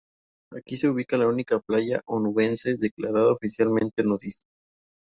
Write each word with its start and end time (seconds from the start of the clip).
Aquí 0.57 0.77
se 0.77 0.89
ubica 0.89 1.15
la 1.15 1.27
única 1.27 1.59
playa 1.59 2.01
onubense 2.07 2.75
declarada 2.75 3.33
oficialmente 3.33 4.03
nudista. 4.03 4.47